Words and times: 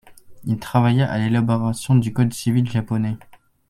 Il 0.45 0.57
travailla 0.57 1.11
à 1.11 1.19
l'élaboration 1.19 1.93
du 1.93 2.11
code 2.11 2.33
civil 2.33 2.67
japonais. 2.67 3.17